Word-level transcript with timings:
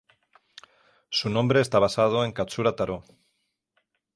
Su 1.11 1.29
nombre 1.29 1.61
está 1.61 1.77
basado 1.77 2.25
en 2.25 2.31
Katsura 2.31 2.75
Tarō. 2.75 3.03